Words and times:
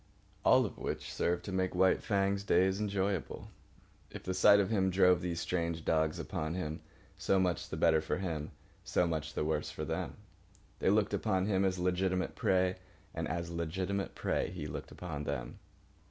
All 0.43 0.65
of 0.65 0.79
which 0.79 1.13
served 1.13 1.45
to 1.45 1.51
make 1.51 1.75
White 1.75 2.01
Fang's 2.01 2.43
days 2.43 2.79
enjoyable. 2.81 3.51
If 4.09 4.23
the 4.23 4.33
sight 4.33 4.59
of 4.59 4.71
him 4.71 4.89
drove 4.89 5.21
these 5.21 5.39
strange 5.39 5.85
dogs 5.85 6.17
upon 6.17 6.55
him, 6.55 6.81
so 7.19 7.39
much 7.39 7.69
the 7.69 7.77
better 7.77 8.01
for 8.01 8.17
him, 8.17 8.49
so 8.83 9.05
much 9.05 9.35
the 9.35 9.45
worse 9.45 9.69
for 9.69 9.85
them. 9.85 10.15
They 10.79 10.89
looked 10.89 11.13
upon 11.13 11.45
him 11.45 11.63
as 11.63 11.77
legitimate 11.77 12.33
prey, 12.35 12.77
and 13.13 13.27
as 13.27 13.51
legitimate 13.51 14.15
prey 14.15 14.49
he 14.49 14.65
looked 14.65 14.89
upon 14.89 15.25
them. 15.25 15.59